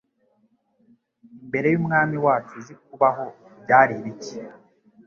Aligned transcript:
Imbere 1.43 1.67
y'Umwami 1.69 2.15
wacu 2.25 2.51
uzi 2.59 2.73
kubaho 2.83 3.25
byari 3.63 3.93
ibiki 3.99 4.35